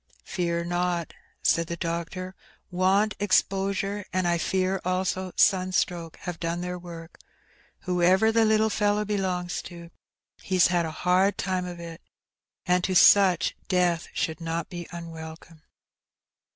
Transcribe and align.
Fear 0.25 0.63
not,*' 0.63 1.13
said 1.43 1.67
the 1.67 1.77
doctor; 1.77 2.33
"want, 2.71 3.13
exposure, 3.19 4.03
and 4.11 4.27
I 4.27 4.39
fear 4.39 4.81
also 4.83 5.31
sunstroke, 5.35 6.17
have 6.21 6.39
done 6.39 6.61
their 6.61 6.79
work. 6.79 7.19
Whoever 7.81 8.31
the 8.31 8.43
little 8.43 8.71
fellow 8.71 9.05
belongs 9.05 9.61
to, 9.69 9.91
he's 10.41 10.65
had 10.73 10.87
a 10.87 10.91
hard 11.05 11.37
time 11.37 11.65
of 11.67 11.79
it, 11.79 12.01
and 12.65 12.83
to 12.83 12.95
such 12.95 13.55
death 13.67 14.07
should 14.11 14.41
not 14.41 14.69
be 14.71 14.87
unwelcome.'' 14.91 15.61